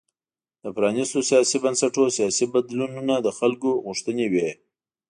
د 0.63 0.65
پرانیستو 0.75 1.19
سیاسي 1.29 1.57
بنسټونو 1.63 2.09
سیاسي 2.17 2.45
بدلونونه 2.53 3.13
د 3.19 3.27
خلکو 3.39 3.69
غوښتنې 3.85 4.25
وې. 4.33 4.49